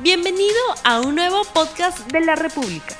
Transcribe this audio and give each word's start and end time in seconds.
Bienvenido 0.00 0.54
a 0.84 1.00
un 1.00 1.16
nuevo 1.16 1.42
podcast 1.52 2.12
de 2.12 2.20
la 2.20 2.36
República. 2.36 2.94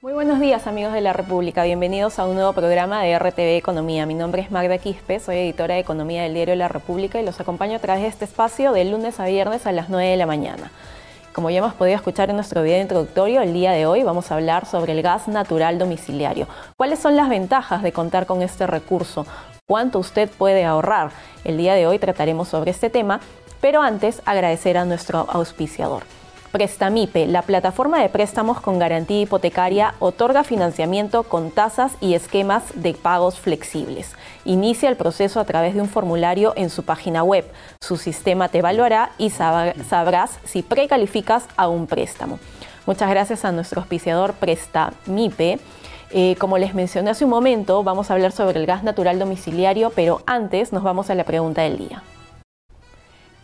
Muy 0.00 0.12
buenos 0.12 0.38
días 0.38 0.68
amigos 0.68 0.92
de 0.92 1.00
la 1.00 1.12
República, 1.12 1.64
bienvenidos 1.64 2.20
a 2.20 2.26
un 2.26 2.36
nuevo 2.36 2.52
programa 2.52 3.02
de 3.02 3.18
RTV 3.18 3.56
Economía. 3.56 4.06
Mi 4.06 4.14
nombre 4.14 4.40
es 4.40 4.52
Magda 4.52 4.78
Quispe, 4.78 5.18
soy 5.18 5.38
editora 5.38 5.74
de 5.74 5.80
Economía 5.80 6.22
del 6.22 6.34
diario 6.34 6.54
La 6.54 6.68
República 6.68 7.20
y 7.20 7.24
los 7.24 7.40
acompaño 7.40 7.74
a 7.74 7.80
través 7.80 8.02
de 8.02 8.08
este 8.08 8.24
espacio 8.24 8.70
de 8.70 8.84
lunes 8.84 9.18
a 9.18 9.24
viernes 9.24 9.66
a 9.66 9.72
las 9.72 9.88
9 9.88 10.08
de 10.08 10.16
la 10.16 10.26
mañana. 10.26 10.70
Como 11.32 11.50
ya 11.50 11.58
hemos 11.58 11.74
podido 11.74 11.96
escuchar 11.96 12.30
en 12.30 12.36
nuestro 12.36 12.62
video 12.62 12.80
introductorio, 12.80 13.42
el 13.42 13.52
día 13.52 13.72
de 13.72 13.86
hoy 13.86 14.04
vamos 14.04 14.30
a 14.30 14.36
hablar 14.36 14.66
sobre 14.66 14.92
el 14.92 15.02
gas 15.02 15.26
natural 15.26 15.76
domiciliario. 15.80 16.46
¿Cuáles 16.76 17.00
son 17.00 17.16
las 17.16 17.28
ventajas 17.28 17.82
de 17.82 17.90
contar 17.90 18.26
con 18.26 18.42
este 18.42 18.68
recurso? 18.68 19.26
¿Cuánto 19.66 19.98
usted 19.98 20.28
puede 20.28 20.64
ahorrar? 20.64 21.10
El 21.44 21.56
día 21.56 21.74
de 21.74 21.86
hoy 21.86 21.98
trataremos 21.98 22.48
sobre 22.48 22.70
este 22.70 22.90
tema 22.90 23.20
pero 23.62 23.80
antes, 23.80 24.20
agradecer 24.26 24.76
a 24.76 24.84
nuestro 24.84 25.20
auspiciador. 25.30 26.02
Prestamipe, 26.50 27.26
la 27.26 27.40
plataforma 27.40 28.02
de 28.02 28.10
préstamos 28.10 28.60
con 28.60 28.78
garantía 28.78 29.22
hipotecaria, 29.22 29.94
otorga 30.00 30.44
financiamiento 30.44 31.22
con 31.22 31.50
tasas 31.50 31.92
y 32.00 32.12
esquemas 32.12 32.64
de 32.74 32.92
pagos 32.92 33.38
flexibles. 33.38 34.14
Inicia 34.44 34.90
el 34.90 34.96
proceso 34.96 35.40
a 35.40 35.46
través 35.46 35.74
de 35.74 35.80
un 35.80 35.88
formulario 35.88 36.52
en 36.56 36.68
su 36.68 36.82
página 36.82 37.22
web. 37.22 37.50
Su 37.80 37.96
sistema 37.96 38.48
te 38.48 38.58
evaluará 38.58 39.12
y 39.16 39.30
sabrás 39.30 40.40
si 40.44 40.62
precalificas 40.62 41.46
a 41.56 41.68
un 41.68 41.86
préstamo. 41.86 42.38
Muchas 42.84 43.08
gracias 43.08 43.46
a 43.46 43.52
nuestro 43.52 43.80
auspiciador 43.80 44.34
Prestamipe. 44.34 45.58
Eh, 46.10 46.36
como 46.38 46.58
les 46.58 46.74
mencioné 46.74 47.10
hace 47.10 47.24
un 47.24 47.30
momento, 47.30 47.82
vamos 47.82 48.10
a 48.10 48.14
hablar 48.14 48.32
sobre 48.32 48.60
el 48.60 48.66
gas 48.66 48.82
natural 48.82 49.18
domiciliario, 49.18 49.90
pero 49.94 50.20
antes 50.26 50.72
nos 50.72 50.82
vamos 50.82 51.08
a 51.08 51.14
la 51.14 51.24
pregunta 51.24 51.62
del 51.62 51.78
día. 51.78 52.02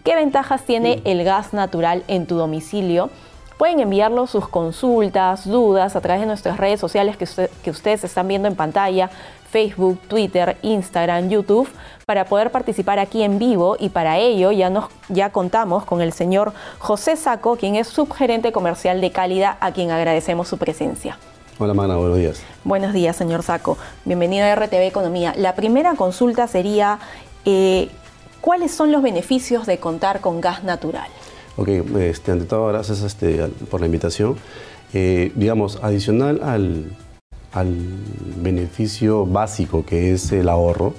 ¿Qué 0.04 0.14
ventajas 0.14 0.64
tiene 0.64 1.02
el 1.04 1.24
gas 1.24 1.52
natural 1.52 2.04
en 2.08 2.26
tu 2.26 2.36
domicilio? 2.36 3.10
Pueden 3.58 3.80
enviarlo 3.80 4.26
sus 4.28 4.48
consultas, 4.48 5.46
dudas 5.48 5.96
a 5.96 6.00
través 6.00 6.20
de 6.20 6.26
nuestras 6.26 6.58
redes 6.58 6.78
sociales 6.78 7.16
que, 7.16 7.70
ustedes 7.70 8.04
están 8.04 8.28
viendo 8.28 8.46
en 8.46 8.54
pantalla, 8.54 9.10
Facebook, 9.50 9.98
Twitter, 10.06 10.56
Instagram, 10.62 11.28
YouTube, 11.28 11.68
para 12.06 12.24
poder 12.24 12.52
participar 12.52 13.00
aquí 13.00 13.22
en 13.22 13.40
vivo 13.40 13.76
y 13.78 13.88
para 13.88 14.18
ello 14.18 14.52
ya, 14.52 14.70
nos, 14.70 14.86
ya 15.08 15.30
contamos 15.30 15.84
con 15.84 16.00
el 16.00 16.12
señor 16.12 16.52
José 16.78 17.16
Saco, 17.16 17.56
quien 17.56 17.74
es 17.74 17.88
subgerente 17.88 18.52
comercial 18.52 19.00
de 19.00 19.10
Cálida, 19.10 19.58
a 19.60 19.72
quien 19.72 19.90
agradecemos 19.90 20.46
su 20.46 20.56
presencia. 20.56 21.18
Hola 21.58 21.74
Mana, 21.74 21.96
buenos 21.96 22.16
días. 22.16 22.40
Buenos 22.62 22.92
días, 22.92 23.16
señor 23.16 23.42
Saco. 23.42 23.76
Bienvenido 24.04 24.46
a 24.46 24.54
RTV 24.54 24.86
Economía. 24.86 25.34
La 25.36 25.56
primera 25.56 25.96
consulta 25.96 26.46
sería, 26.46 27.00
eh, 27.44 27.90
¿Cuáles 28.48 28.70
son 28.70 28.92
los 28.92 29.02
beneficios 29.02 29.66
de 29.66 29.76
contar 29.76 30.22
con 30.22 30.40
gas 30.40 30.64
natural? 30.64 31.10
Ok, 31.58 31.68
este, 31.98 32.32
ante 32.32 32.46
todo, 32.46 32.68
gracias 32.68 33.02
este, 33.02 33.46
por 33.70 33.80
la 33.80 33.84
invitación. 33.84 34.36
Eh, 34.94 35.32
digamos, 35.34 35.78
adicional 35.82 36.40
al, 36.42 36.86
beneficio 38.42 39.26
básico 39.26 39.84
que 39.84 40.14
es 40.14 40.32
el 40.32 40.48
ahorro, 40.48 40.94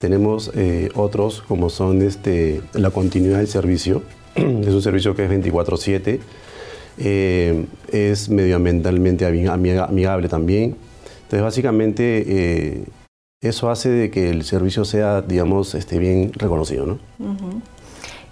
tenemos 0.00 0.50
eh, 0.56 0.88
otros 0.96 1.42
como 1.42 1.70
son 1.70 2.02
este, 2.02 2.60
la 2.72 2.90
continuidad 2.90 3.38
del 3.38 3.46
servicio. 3.46 4.02
es 4.34 4.74
un 4.74 4.82
servicio 4.82 5.14
que 5.14 5.26
es 5.26 5.30
24/7, 5.30 6.18
eh, 6.98 7.66
es 7.92 8.28
medioambientalmente 8.30 9.26
amigable 9.26 10.28
también. 10.28 10.76
Entonces, 11.22 11.42
básicamente 11.42 12.82
eso 13.40 13.70
hace 13.70 13.88
de 13.88 14.10
que 14.10 14.28
el 14.28 14.44
servicio 14.44 14.84
sea, 14.84 15.22
digamos, 15.22 15.74
esté 15.74 15.98
bien 15.98 16.30
reconocido, 16.34 16.84
¿no? 16.84 16.98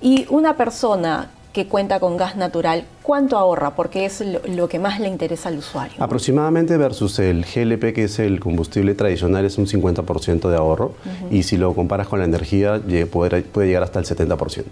Y 0.03 0.27
una 0.29 0.59
persona 0.59 1.31
que 1.55 1.67
cuenta 1.67 1.99
con 1.99 2.19
gas 2.19 2.37
natural, 2.37 2.85
¿cuánto 3.03 3.39
ahorra? 3.39 3.75
Porque 3.75 4.05
es 4.05 4.23
lo, 4.47 4.69
que 4.69 4.79
más 4.79 5.01
le 5.01 5.09
interesa 5.09 5.49
al 5.49 5.57
usuario. 5.57 5.97
Aproximadamente 5.99 6.77
versus 6.77 7.19
el 7.21 7.47
GLP, 7.47 7.95
que 7.95 8.05
es 8.05 8.19
el 8.19 8.39
combustible 8.39 8.95
tradicional, 8.95 9.47
es 9.47 9.57
un 9.57 9.67
50% 9.67 10.51
de 10.51 10.57
ahorro. 10.57 10.93
Y 11.31 11.43
si 11.45 11.57
lo 11.57 11.75
comparas 11.75 12.07
con 12.07 12.19
la 12.19 12.27
energía, 12.27 12.79
puede, 13.11 13.41
puede 13.43 13.69
llegar 13.69 13.85
hasta 13.85 14.01
el 14.01 14.05
70%. 14.05 14.65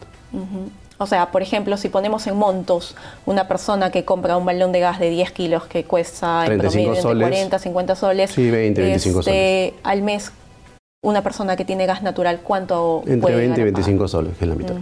O 0.98 1.06
sea, 1.06 1.30
por 1.30 1.42
ejemplo, 1.42 1.76
si 1.76 1.88
ponemos 1.88 2.26
en 2.26 2.36
montos 2.36 2.94
una 3.26 3.48
persona 3.48 3.90
que 3.90 4.04
compra 4.04 4.36
un 4.36 4.46
balón 4.46 4.72
de 4.72 4.80
gas 4.80 4.98
de 4.98 5.10
10 5.10 5.30
kilos 5.32 5.66
que 5.66 5.84
cuesta 5.84 6.46
en 6.46 6.58
promedio 6.58 6.94
entre 6.94 7.02
40, 7.02 7.58
50 7.58 7.96
soles, 7.96 8.30
sí, 8.30 8.50
20, 8.50 8.80
25 8.80 9.20
este, 9.20 9.68
soles. 9.70 9.80
al 9.82 10.02
mes, 10.02 10.32
una 11.02 11.22
persona 11.22 11.54
que 11.54 11.64
tiene 11.64 11.84
gas 11.86 12.02
natural, 12.02 12.40
¿cuánto 12.42 13.02
Entre 13.06 13.36
20 13.36 13.60
y 13.60 13.64
25 13.64 14.08
soles, 14.08 14.36
que 14.38 14.44
es 14.44 14.48
la 14.48 14.54
mitad. 14.54 14.74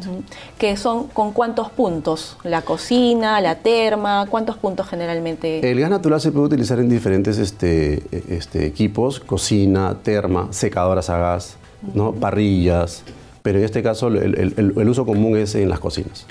Que 0.56 0.76
son 0.76 1.08
con 1.08 1.32
cuántos 1.32 1.70
puntos? 1.70 2.36
La 2.44 2.62
cocina, 2.62 3.40
la 3.40 3.56
terma, 3.56 4.26
¿cuántos 4.30 4.56
puntos 4.56 4.86
generalmente? 4.88 5.68
El 5.68 5.80
gas 5.80 5.90
natural 5.90 6.20
se 6.20 6.30
puede 6.30 6.46
utilizar 6.46 6.78
en 6.78 6.88
diferentes 6.88 7.38
este, 7.38 8.02
este, 8.28 8.66
equipos, 8.66 9.18
cocina, 9.18 9.96
terma, 10.02 10.48
secadoras 10.52 11.10
a 11.10 11.18
gas, 11.18 11.56
¿no? 11.92 12.12
parrillas 12.12 13.02
pero 13.44 13.58
en 13.58 13.66
este 13.66 13.82
caso 13.82 14.08
el, 14.08 14.88
uso 14.88 15.04
común 15.04 15.36
es 15.36 15.54
en 15.54 15.68
las 15.68 15.78
cocinas. 15.78 16.24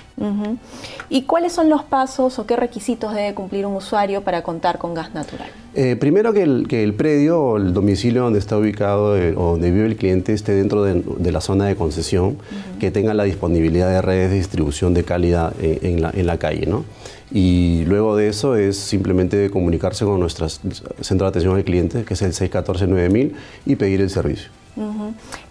¿Y 1.09 1.21
cuáles 1.21 1.53
son 1.53 1.69
los 1.69 1.83
pasos 1.83 2.39
o 2.39 2.47
qué 2.47 2.55
requisitos 2.55 3.13
debe 3.13 3.35
cumplir 3.35 3.67
un 3.67 3.75
usuario 3.75 4.23
para 4.23 4.41
contar 4.41 4.79
con 4.79 4.95
gas 4.95 5.13
natural? 5.13 5.47
Eh, 5.75 5.95
primero 5.95 6.33
que 6.33 6.41
el, 6.41 6.93
predio 6.95 7.39
o 7.39 7.57
el 7.57 7.71
domicilio 7.71 8.23
donde 8.23 8.39
está 8.39 8.57
ubicado 8.57 9.15
eh, 9.15 9.35
o 9.37 9.51
donde 9.51 9.69
vive 9.69 9.85
el 9.85 9.95
cliente 9.95 10.33
esté 10.33 10.53
dentro 10.53 10.81
de, 10.81 11.31
la 11.31 11.39
zona 11.39 11.67
de 11.67 11.75
concesión, 11.75 12.39
que 12.79 12.89
tenga 12.89 13.13
la 13.13 13.25
disponibilidad 13.25 13.89
de 13.89 14.01
redes 14.01 14.31
de 14.31 14.37
distribución 14.37 14.95
de 14.95 15.03
calidad 15.03 15.53
en, 15.61 16.01
la, 16.01 16.37
calle. 16.39 16.65
¿no? 16.65 16.83
Y 17.31 17.85
luego 17.85 18.15
de 18.15 18.27
eso 18.27 18.55
es 18.55 18.75
simplemente 18.75 19.51
comunicarse 19.51 20.03
con 20.03 20.19
nuestro 20.19 20.49
centro 20.49 21.27
de 21.27 21.29
atención 21.29 21.55
al 21.55 21.63
cliente, 21.63 22.05
que 22.05 22.15
es 22.15 22.23
el 22.23 22.31
614-9000, 22.31 23.33
y 23.67 23.75
pedir 23.75 24.01
el 24.01 24.09
servicio. 24.09 24.62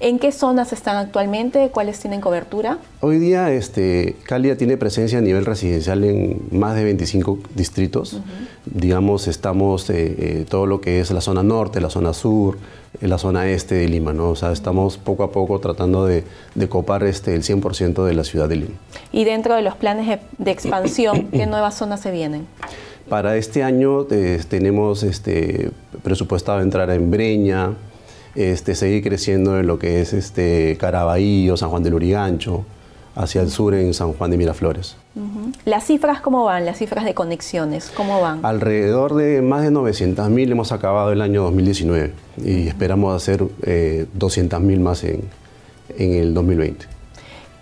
¿En 0.00 0.19
qué 0.19 0.33
zonas 0.33 0.72
están 0.72 0.97
actualmente? 0.97 1.71
¿Cuáles 1.71 2.00
tienen 2.00 2.21
cobertura? 2.21 2.78
Hoy 3.00 3.19
día 3.19 3.53
este, 3.53 4.16
Calia 4.25 4.56
tiene 4.56 4.77
presencia 4.77 5.19
a 5.19 5.21
nivel 5.21 5.44
residencial 5.44 6.03
en 6.03 6.41
más 6.50 6.75
de 6.75 6.83
25 6.84 7.38
distritos. 7.55 8.21
Digamos, 8.66 9.28
estamos 9.28 9.88
eh, 9.91 10.15
eh, 10.19 10.47
todo 10.49 10.66
lo 10.66 10.81
que 10.81 11.00
es 11.00 11.10
la 11.12 11.21
zona 11.21 11.44
norte, 11.44 11.81
la 11.81 11.91
zona 11.91 12.12
sur, 12.15 12.59
eh, 13.00 13.06
la 13.06 13.16
zona 13.16 13.49
este 13.49 13.77
de 13.77 13.88
Lima. 13.88 14.12
¿no? 14.12 14.31
O 14.31 14.37
sea, 14.37 14.50
estamos 14.50 14.99
poco 14.99 15.22
a 15.22 15.31
poco 15.31 15.60
tratando 15.60 16.04
de, 16.04 16.25
copar 16.69 17.04
este, 17.04 17.34
el 17.34 17.43
100% 17.43 18.04
de 18.04 18.15
la 18.15 18.25
ciudad 18.25 18.49
de 18.49 18.56
Lima. 18.56 18.75
Y 19.12 19.25
dentro 19.25 19.54
de 19.54 19.62
los 19.62 19.77
planes 19.77 20.19
de, 20.39 20.50
expansión, 20.50 21.28
¿qué 21.33 21.47
nuevas 21.47 21.77
zonas 21.77 22.00
se 22.00 22.10
vienen? 22.10 22.47
Para 23.09 23.37
este 23.37 23.62
año 23.62 24.04
tenemos 24.04 25.03
este, 25.04 25.71
presupuestado 26.03 26.60
entrar 26.60 26.91
en 26.91 27.10
Breña, 27.10 27.75
este, 28.34 28.75
seguir 28.75 29.03
creciendo 29.03 29.59
en 29.59 29.66
lo 29.66 29.78
que 29.78 30.00
es 30.00 30.12
este, 30.12 30.76
Caraballo, 30.78 31.56
San 31.56 31.70
Juan 31.70 31.82
del 31.82 31.94
Urigancho, 31.94 32.65
hacia 33.15 33.43
el 33.43 33.50
sur 33.50 33.75
en 33.75 33.93
San 33.94 34.12
Juan 34.12 34.31
de 34.31 34.37
Miraflores. 34.37 34.97
¿Las 35.65 35.84
cifras 35.84 36.20
cómo 36.20 36.44
van? 36.44 36.65
¿Las 36.65 36.78
cifras 36.78 37.04
de 37.04 37.15
conexiones 37.15 37.92
cómo 37.94 38.21
van? 38.21 38.44
Alrededor 38.44 39.15
de 39.15 39.42
más 39.42 39.62
de 39.62 39.71
900.000 39.71 40.50
hemos 40.50 40.72
acabado 40.72 41.12
el 41.12 41.21
año 41.21 41.42
2019 41.42 42.12
y 42.42 42.69
esperamos 42.69 43.15
hacer 43.15 43.44
eh, 43.62 44.06
200.000 44.19 44.81
más 44.81 45.04
en, 45.04 45.22
en 45.98 46.15
el 46.15 46.32
2020. 46.32 46.91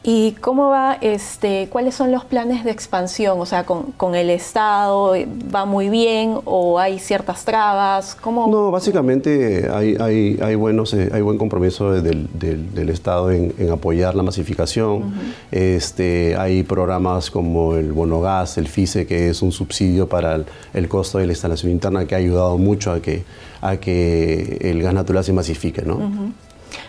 ¿Y 0.02 0.32
cómo 0.40 0.70
va, 0.70 0.96
este, 1.02 1.68
cuáles 1.70 1.94
son 1.94 2.10
los 2.10 2.24
planes 2.24 2.64
de 2.64 2.70
expansión? 2.70 3.38
O 3.38 3.44
sea, 3.44 3.66
con, 3.66 4.14
el 4.14 4.30
Estado, 4.30 5.12
¿va 5.54 5.66
muy 5.66 5.90
bien 5.90 6.38
o 6.46 6.78
hay 6.78 6.98
ciertas 6.98 7.44
trabas? 7.44 8.14
¿Cómo? 8.14 8.46
No, 8.48 8.70
básicamente 8.70 9.68
hay, 9.70 9.96
hay, 10.00 10.38
hay 10.42 10.54
buenos, 10.54 10.94
eh, 10.94 11.10
hay 11.12 11.20
buen 11.20 11.36
compromiso 11.36 11.92
del, 11.92 12.28
del, 12.32 12.88
Estado 12.88 13.30
en, 13.30 13.52
apoyar 13.70 14.14
la 14.14 14.22
masificación. 14.22 15.12
este, 15.50 16.34
hay 16.34 16.62
programas 16.62 17.30
como 17.30 17.74
el 17.74 17.92
Bono 17.92 18.22
Gas, 18.22 18.56
el 18.56 18.68
FICE, 18.68 19.06
que 19.06 19.28
es 19.28 19.42
un 19.42 19.52
subsidio 19.52 20.08
para 20.08 20.42
el, 20.72 20.88
costo 20.88 21.18
de 21.18 21.26
la 21.26 21.32
instalación 21.32 21.72
interna 21.72 22.06
que 22.06 22.14
ha 22.14 22.18
ayudado 22.18 22.56
mucho 22.56 22.90
a 22.92 23.00
que, 23.00 23.24
a 23.60 23.76
que 23.76 24.56
el 24.62 24.82
gas 24.82 24.94
natural 24.94 25.24
se 25.24 25.34
masifique. 25.34 25.82
¿no? 25.82 26.32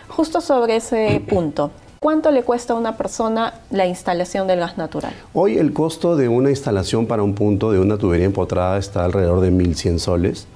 Justo 0.08 0.40
sobre 0.40 0.76
ese 0.76 1.22
punto. 1.28 1.70
¿Cuánto 2.02 2.32
le 2.32 2.42
cuesta 2.42 2.72
a 2.72 2.76
una 2.76 2.96
persona 2.96 3.54
la 3.70 3.86
instalación 3.86 4.48
del 4.48 4.58
gas 4.58 4.76
natural? 4.76 5.12
Hoy 5.34 5.56
el 5.56 5.72
costo 5.72 6.16
de 6.16 6.28
una 6.28 6.50
instalación 6.50 7.06
para 7.06 7.22
un 7.22 7.36
punto 7.36 7.70
de 7.70 7.78
una 7.78 7.96
tubería 7.96 8.26
empotrada 8.26 8.76
está 8.76 9.04
alrededor 9.04 9.40
de 9.40 9.52
1.100 9.52 9.98
soles. 9.98 10.48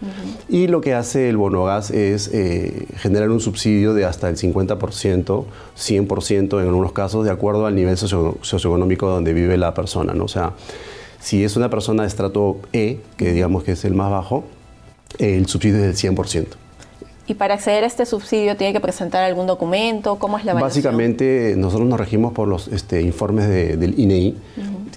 Y 0.49 0.67
lo 0.67 0.81
que 0.81 0.95
hace 0.95 1.29
el 1.29 1.37
bono 1.37 1.63
gas 1.63 1.93
es 1.93 2.31
eh, 2.35 2.89
generar 2.97 3.31
un 3.31 3.39
subsidio 3.39 3.95
de 3.95 4.05
hasta 4.05 4.29
el 4.29 4.37
50%, 4.37 5.45
100% 5.79 6.61
en 6.61 6.67
algunos 6.67 6.91
casos, 6.91 7.25
de 7.25 7.31
acuerdo 7.31 7.67
al 7.67 7.77
nivel 7.77 7.97
socioeconómico 7.97 9.07
donde 9.09 9.33
vive 9.33 9.57
la 9.57 9.73
persona. 9.73 10.15
¿no? 10.15 10.25
O 10.25 10.29
sea, 10.29 10.55
si 11.21 11.45
es 11.45 11.55
una 11.55 11.71
persona 11.71 12.03
de 12.03 12.09
estrato 12.09 12.59
E, 12.73 12.99
que 13.17 13.33
digamos 13.33 13.63
que 13.63 13.71
es 13.71 13.85
el 13.85 13.95
más 13.95 14.11
bajo, 14.11 14.43
el 15.21 15.47
subsidio 15.47 15.77
es 15.77 16.03
del 16.03 16.17
100%. 16.17 16.66
¿Y 17.29 17.35
para 17.35 17.55
acceder 17.55 17.83
a 17.83 17.87
este 17.87 18.07
subsidio 18.07 18.57
tiene 18.57 18.73
que 18.73 18.81
presentar 18.81 19.25
algún 19.25 19.47
documento? 19.47 20.17
¿Cómo 20.17 20.39
es 20.39 20.45
la 20.45 20.53
evaluación? 20.53 20.85
Básicamente 20.85 21.55
nosotros 21.57 21.89
nos 21.89 21.99
regimos 21.99 22.33
por 22.33 22.47
los 22.47 22.69
este, 22.69 23.03
informes 23.03 23.49
del 23.49 23.99
INEI, 23.99 24.37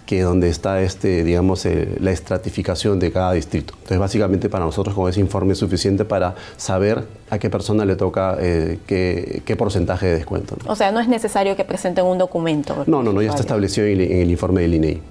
que 0.05 0.21
donde 0.21 0.49
está 0.49 0.81
este, 0.81 1.23
digamos, 1.23 1.65
eh, 1.65 1.97
la 1.99 2.11
estratificación 2.11 2.99
de 2.99 3.11
cada 3.11 3.33
distrito. 3.33 3.73
Entonces, 3.77 3.99
básicamente 3.99 4.49
para 4.49 4.65
nosotros 4.65 4.95
con 4.95 5.09
ese 5.09 5.19
informe 5.19 5.53
es 5.53 5.59
suficiente 5.59 6.05
para 6.05 6.35
saber 6.57 7.05
a 7.31 7.39
qué 7.39 7.49
persona 7.49 7.83
le 7.85 7.95
toca 7.95 8.37
eh, 8.39 8.79
qué, 8.85 9.55
porcentaje 9.57 10.07
de 10.07 10.15
descuento. 10.15 10.55
O 10.67 10.75
sea, 10.75 10.91
no 10.91 10.99
es 10.99 11.07
necesario 11.07 11.55
que 11.55 11.63
presenten 11.63 12.05
un 12.05 12.17
documento. 12.17 12.83
No, 12.85 13.01
no, 13.01 13.11
no, 13.11 13.21
ya 13.21 13.29
está 13.29 13.41
establecido 13.41 13.87
en 13.87 14.01
el, 14.01 14.29
informe 14.29 14.61
del 14.61 14.75
INEI. 14.75 15.01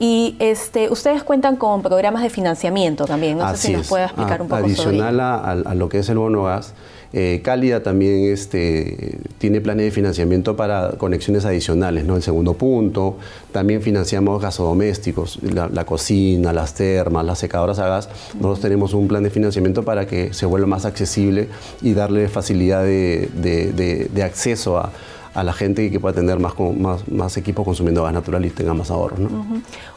Y 0.00 0.36
este, 0.38 0.90
ustedes 0.90 1.24
cuentan 1.24 1.56
con 1.56 1.82
programas 1.82 2.22
de 2.22 2.30
financiamiento 2.30 3.04
también. 3.04 3.38
No 3.38 3.50
sé 3.50 3.56
si 3.56 3.72
nos 3.72 3.88
puede 3.88 4.04
explicar 4.04 4.40
un 4.40 4.48
poco 4.48 4.64
Adicional 4.64 5.16
sobre 5.16 5.22
a, 5.22 5.70
a, 5.70 5.74
lo 5.74 5.88
que 5.88 5.98
es 5.98 6.08
el 6.08 6.18
bono 6.18 6.44
gas, 6.44 6.72
eh, 7.12 7.40
Cálida 7.42 7.82
también 7.82 8.32
este, 8.32 9.18
tiene 9.38 9.60
planes 9.60 9.86
de 9.86 9.90
financiamiento 9.90 10.56
para 10.56 10.90
conexiones 10.98 11.44
adicionales, 11.44 12.04
¿no? 12.04 12.16
El 12.16 12.22
segundo 12.22 12.54
punto. 12.54 13.16
También 13.50 13.82
financiamos 13.82 14.40
gasodomésticos, 14.40 15.42
la, 15.42 15.68
la 15.68 15.84
cocina, 15.84 16.52
las 16.52 16.74
termas, 16.74 17.24
las 17.24 17.38
secadoras 17.38 17.78
a 17.78 17.88
gas. 17.88 18.08
Nosotros 18.34 18.60
tenemos 18.60 18.94
un 18.94 19.08
plan 19.08 19.24
de 19.24 19.30
financiamiento 19.30 19.82
para 19.82 20.06
que 20.06 20.32
se 20.32 20.46
vuelva 20.46 20.68
más 20.68 20.84
accesible 20.84 21.48
y 21.82 21.94
darle 21.94 22.28
facilidad 22.28 22.84
de 22.84 24.22
acceso 24.22 24.78
a 24.78 24.92
a 25.38 25.44
la 25.44 25.52
gente 25.52 25.90
que 25.90 26.00
pueda 26.00 26.14
tener 26.14 26.38
más, 26.40 26.54
más, 26.76 27.08
más 27.08 27.36
equipos 27.36 27.64
consumiendo 27.64 28.02
gas 28.02 28.12
natural 28.12 28.44
y 28.44 28.50
tenga 28.50 28.74
más 28.74 28.90
ahorros. 28.90 29.20
¿no? 29.20 29.46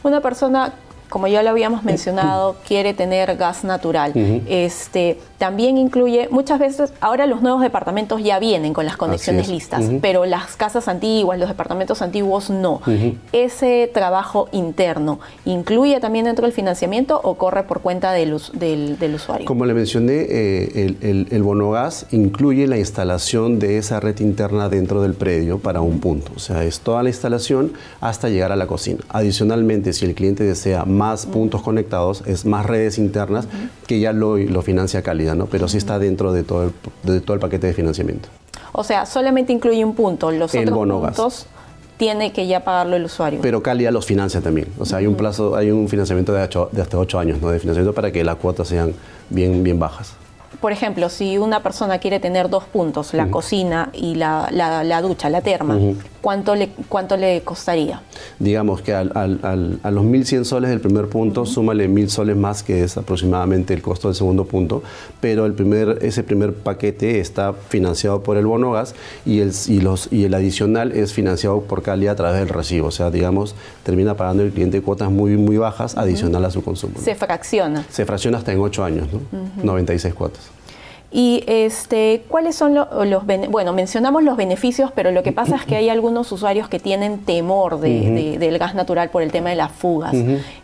Una 0.04 0.20
persona 0.20 0.72
como 1.12 1.26
ya 1.26 1.42
lo 1.42 1.50
habíamos 1.50 1.84
mencionado, 1.84 2.56
quiere 2.66 2.94
tener 2.94 3.36
gas 3.36 3.64
natural. 3.64 4.12
este, 4.48 5.18
también 5.36 5.76
incluye, 5.76 6.28
muchas 6.30 6.58
veces, 6.58 6.94
ahora 7.00 7.26
los 7.26 7.42
nuevos 7.42 7.60
departamentos 7.60 8.22
ya 8.22 8.38
vienen 8.38 8.72
con 8.72 8.86
las 8.86 8.96
conexiones 8.96 9.48
listas, 9.48 9.84
pero 10.00 10.24
las 10.24 10.56
casas 10.56 10.88
antiguas, 10.88 11.38
los 11.38 11.50
departamentos 11.50 12.00
antiguos 12.00 12.48
no. 12.48 12.80
¿Ese 13.32 13.90
trabajo 13.92 14.48
interno 14.52 15.20
incluye 15.44 16.00
también 16.00 16.24
dentro 16.24 16.46
del 16.46 16.54
financiamiento 16.54 17.20
o 17.22 17.34
corre 17.34 17.64
por 17.64 17.82
cuenta 17.82 18.12
del, 18.12 18.40
del, 18.54 19.14
usuario? 19.14 19.44
Como 19.44 19.66
le 19.66 19.74
mencioné, 19.74 20.26
eh, 20.30 20.96
el, 21.02 21.26
el, 21.30 21.42
bono 21.42 21.72
gas 21.72 22.06
incluye 22.12 22.66
la 22.66 22.78
instalación 22.78 23.58
de 23.58 23.76
esa 23.76 24.00
red 24.00 24.18
interna 24.20 24.70
dentro 24.70 25.02
del 25.02 25.12
predio 25.12 25.58
para 25.58 25.82
un 25.82 26.00
punto. 26.00 26.32
O 26.36 26.38
sea, 26.38 26.64
es 26.64 26.80
toda 26.80 27.02
la 27.02 27.10
instalación 27.10 27.74
hasta 28.00 28.30
llegar 28.30 28.50
a 28.50 28.56
la 28.56 28.66
cocina. 28.66 29.00
Adicionalmente, 29.10 29.92
si 29.92 30.06
el 30.06 30.14
cliente 30.14 30.44
desea 30.44 30.86
más 30.86 31.01
puntos 31.26 31.62
conectados, 31.62 32.22
es 32.26 32.44
más 32.44 32.66
redes 32.66 32.98
internas 32.98 33.46
que 33.86 34.00
ya 34.00 34.12
lo, 34.12 34.36
lo 34.36 34.62
financia 34.62 35.02
Cálida, 35.02 35.34
¿no? 35.34 35.46
Pero 35.46 35.68
sí 35.68 35.78
está 35.78 35.98
dentro 35.98 36.32
de 36.32 36.42
todo, 36.42 36.64
el, 36.64 36.72
de 37.02 37.20
todo 37.20 37.34
el 37.34 37.40
paquete 37.40 37.66
de 37.66 37.74
financiamiento. 37.74 38.28
O 38.72 38.84
sea, 38.84 39.06
solamente 39.06 39.52
incluye 39.52 39.84
un 39.84 39.94
punto, 39.94 40.30
los 40.30 40.54
otros 40.54 40.78
puntos 40.78 41.46
tiene 41.96 42.32
que 42.32 42.46
ya 42.46 42.64
pagarlo 42.64 42.96
el 42.96 43.04
usuario. 43.04 43.40
Pero 43.42 43.62
Cálida 43.62 43.90
los 43.90 44.06
financia 44.06 44.40
también. 44.40 44.68
O 44.78 44.84
sea, 44.84 44.98
hay 44.98 45.06
un 45.06 45.14
plazo, 45.14 45.54
hay 45.54 45.70
un 45.70 45.88
financiamiento 45.88 46.32
de, 46.32 46.48
de 46.72 46.82
hasta 46.82 46.98
8 46.98 47.18
años, 47.18 47.40
¿no? 47.40 47.50
De 47.50 47.58
financiamiento 47.58 47.94
para 47.94 48.10
que 48.10 48.24
las 48.24 48.36
cuotas 48.36 48.68
sean 48.68 48.94
bien, 49.30 49.62
bien 49.62 49.78
bajas 49.78 50.14
por 50.62 50.70
ejemplo, 50.70 51.08
si 51.08 51.38
una 51.38 51.60
persona 51.60 51.98
quiere 51.98 52.20
tener 52.20 52.48
dos 52.48 52.62
puntos, 52.62 53.14
la 53.14 53.28
cocina 53.30 53.90
y 53.92 54.14
la, 54.14 54.48
la, 54.52 55.02
ducha, 55.02 55.28
la 55.28 55.40
terma, 55.40 55.76
¿cuánto, 56.22 56.54
le, 56.54 56.70
¿cuánto 56.88 57.18
le 57.18 57.42
costaría? 57.42 58.00
Digamos 58.38 58.80
que 58.80 58.94
al, 58.94 59.12
al, 59.14 59.80
a 59.82 59.90
los 59.90 60.04
1.100 60.04 60.44
soles 60.44 60.70
del 60.70 60.80
primer 60.80 61.08
punto, 61.08 61.44
súmale 61.44 61.90
1.000 61.90 62.08
soles 62.08 62.36
más, 62.36 62.62
que 62.62 62.82
es 62.82 62.96
aproximadamente 62.96 63.74
el 63.74 63.82
costo 63.82 64.08
del 64.08 64.14
segundo 64.14 64.46
punto, 64.46 64.82
pero 65.20 65.44
el 65.44 65.52
primer, 65.52 65.98
ese 66.00 66.22
primer 66.22 66.54
paquete 66.54 67.20
está 67.20 67.52
financiado 67.52 68.22
por 68.22 68.38
el 68.38 68.46
bono 68.46 68.72
gas 68.72 68.94
y 69.26 69.40
el, 69.40 69.52
y 69.66 69.80
los, 69.80 70.10
y 70.10 70.24
el 70.24 70.32
adicional 70.32 70.92
es 70.92 71.12
financiado 71.12 71.60
por 71.62 71.82
Cali 71.82 72.06
a 72.06 72.14
través 72.14 72.38
del 72.38 72.48
recibo. 72.48 72.86
O 72.86 72.92
sea, 72.92 73.10
digamos, 73.10 73.54
termina 73.82 74.16
pagando 74.16 74.42
el 74.44 74.52
cliente 74.52 74.80
cuotas 74.80 75.10
muy, 75.10 75.36
muy 75.36 75.58
bajas 75.58 75.96
adicional 75.96 76.44
a 76.44 76.50
su 76.50 76.62
consumo. 76.62 76.94
Se 77.02 77.14
fracciona. 77.14 77.84
Se 77.90 78.06
fracciona 78.06 78.38
hasta 78.38 78.52
en 78.52 78.60
8 78.60 78.84
años, 78.84 79.08
¿no? 79.12 79.20
96 79.64 80.14
cuotas. 80.14 80.42
Y 81.12 81.44
este, 81.46 82.22
¿cuáles 82.28 82.54
son 82.54 82.74
los, 82.74 82.88
bueno, 83.50 83.72
mencionamos 83.74 84.22
los 84.22 84.38
beneficios, 84.38 84.90
pero 84.94 85.10
lo 85.12 85.22
que 85.22 85.32
pasa 85.32 85.56
es 85.56 85.66
que 85.66 85.76
hay 85.76 85.90
algunos 85.90 86.32
usuarios 86.32 86.70
que 86.70 86.78
tienen 86.78 87.18
temor 87.18 87.80
del 87.80 88.58
gas 88.58 88.74
natural 88.74 89.10
por 89.10 89.22
el 89.22 89.30
tema 89.30 89.50
de 89.50 89.56
las 89.56 89.72
fugas. 89.72 90.14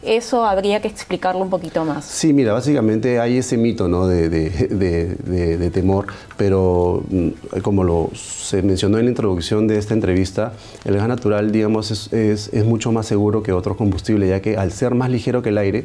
Eso 0.03 0.47
habría 0.47 0.81
que 0.81 0.89
explicarlo 0.89 1.43
un 1.43 1.51
poquito 1.51 1.85
más. 1.85 2.07
Sí, 2.07 2.33
mira, 2.33 2.55
básicamente 2.55 3.21
hay 3.21 3.39
ese 3.39 3.59
mito 3.59 3.89
¿no? 3.89 4.07
de, 4.07 5.71
temor, 5.73 6.07
pero 6.39 7.03
mm, 7.11 7.61
como 7.63 7.85
lo 7.85 8.11
se 8.15 8.63
mencionó 8.63 8.99
en 8.99 9.05
la 9.05 9.11
introducción 9.11 9.69
de 9.69 9.77
esta 9.77 9.93
entrevista, 9.93 10.55
el 10.87 10.97
gas 10.97 11.09
natural, 11.09 11.53
digamos, 11.53 11.91
es, 11.91 12.13
es, 12.13 12.51
es 12.55 12.65
mucho 12.65 12.91
más 12.91 13.07
seguro 13.07 13.43
que 13.43 13.53
otros 13.53 13.77
combustibles, 13.77 14.31
ya 14.31 14.41
que 14.41 14.57
al 14.57 14.73
ser 14.73 14.95
más 14.95 15.11
ligero 15.11 15.43
que 15.43 15.51
el 15.51 15.59
aire, 15.59 15.85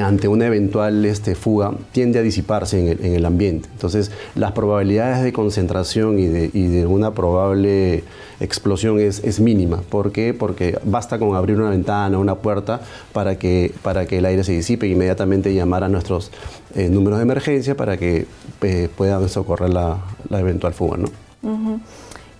ante 0.00 0.28
una 0.28 0.46
eventual 0.46 1.04
este, 1.04 1.34
fuga 1.34 1.72
tiende 1.92 2.18
a 2.18 2.22
disiparse 2.22 2.92
en 2.92 3.14
el, 3.14 3.24
ambiente. 3.24 3.68
Entonces, 3.72 4.10
las 4.34 4.52
probabilidades 4.52 5.22
de 5.22 5.32
concentración 5.32 6.18
y 6.18 6.26
de, 6.26 6.86
una 6.86 7.12
probable 7.12 8.04
explosión 8.40 8.98
es, 9.00 9.40
mínima. 9.40 9.82
¿Por 9.88 10.12
qué? 10.12 10.34
Porque 10.34 10.78
basta 10.84 11.18
con 11.18 11.34
abrir 11.34 11.58
una 11.58 11.70
ventana, 11.70 12.18
una 12.18 12.36
puerta, 12.36 12.80
para 13.12 13.38
que, 13.38 13.72
para 13.82 14.06
que 14.06 14.18
el 14.18 14.24
aire 14.24 14.44
se 14.44 14.52
disipe 14.52 14.86
e 14.86 14.90
inmediatamente 14.90 15.52
llamar 15.54 15.84
a 15.84 15.88
nuestros 15.88 16.30
eh, 16.74 16.88
números 16.88 17.18
de 17.18 17.24
emergencia 17.24 17.76
para 17.76 17.96
que 17.96 18.26
eh, 18.62 18.88
puedan 18.96 19.28
socorrer 19.28 19.70
la, 19.70 19.98
eventual 20.30 20.74
fuga. 20.74 20.98
¿no? 20.98 21.80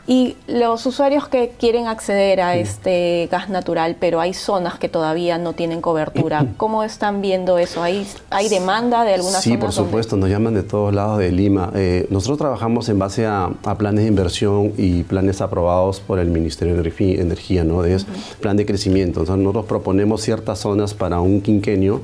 Y 0.09 0.37
los 0.47 0.87
usuarios 0.87 1.27
que 1.27 1.53
quieren 1.59 1.89
acceder 1.89 2.41
a 2.41 2.57
este 2.57 3.29
gas 3.31 3.49
natural, 3.49 3.97
pero 3.99 4.21
hay 4.21 4.35
zonas 4.35 4.79
que 4.79 4.89
todavía 4.89 5.37
no 5.37 5.53
tienen 5.53 5.81
cobertura, 5.81 6.47
¿cómo 6.57 6.85
están 6.85 7.21
viendo 7.21 7.59
eso? 7.59 7.83
¿Hay, 7.83 8.07
hay 8.31 8.49
demanda 8.49 9.05
de 9.05 9.15
algunas 9.15 9.43
sí, 9.43 9.51
zonas? 9.51 9.75
Sí, 9.75 9.81
por 9.81 9.87
supuesto, 9.87 10.17
nos 10.17 10.31
llaman 10.31 10.55
de 10.55 10.63
todos 10.63 10.95
lados 10.95 11.19
de 11.19 11.33
Lima. 11.33 11.73
Eh, 11.75 12.07
nosotros 12.11 12.39
trabajamos 12.39 12.89
en 12.89 12.99
base 13.01 13.27
a, 13.27 13.51
planes 13.79 14.05
de 14.05 14.09
inversión 14.09 14.73
y 14.77 15.03
planes 15.03 15.41
aprobados 15.41 16.01
por 16.01 16.19
el 16.21 16.29
Ministerio 16.29 16.75
de 16.75 16.81
Energía, 17.21 17.65
¿no? 17.65 17.85
Es 17.85 18.07
plan 18.41 18.57
de 18.57 18.65
crecimiento. 18.65 19.21
Entonces, 19.21 19.43
nosotros 19.43 19.67
proponemos 19.67 20.23
ciertas 20.23 20.61
zonas 20.61 20.95
para 20.95 21.21
un 21.21 21.41
quinquenio 21.41 22.01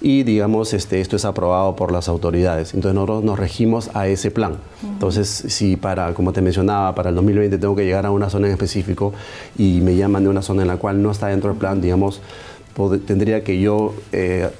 y 0.00 0.22
digamos 0.22 0.74
este, 0.74 1.00
esto 1.00 1.16
es 1.16 1.24
aprobado 1.24 1.76
por 1.76 1.92
las 1.92 2.08
autoridades. 2.08 2.74
Entonces 2.74 2.94
nosotros 2.94 3.24
nos 3.24 3.38
regimos 3.38 3.90
a 3.94 4.06
ese 4.08 4.30
plan. 4.30 4.56
Entonces 4.82 5.28
si 5.28 5.76
para, 5.76 6.14
como 6.14 6.32
te 6.32 6.42
mencionaba, 6.42 6.94
para 6.94 7.10
el 7.10 7.16
2020 7.16 7.58
tengo 7.58 7.74
que 7.74 7.84
llegar 7.84 8.06
a 8.06 8.10
una 8.10 8.30
zona 8.30 8.46
en 8.46 8.52
específico 8.52 9.12
y 9.58 9.80
me 9.80 9.96
llaman 9.96 10.24
de 10.24 10.30
una 10.30 10.42
zona 10.42 10.62
en 10.62 10.68
la 10.68 10.76
cual 10.76 11.02
no 11.02 11.10
está 11.10 11.28
dentro 11.28 11.50
del 11.50 11.58
plan, 11.58 11.80
digamos, 11.80 12.20
tendría 13.06 13.42
que 13.42 13.58
yo 13.60 13.94
eh, 14.12 14.50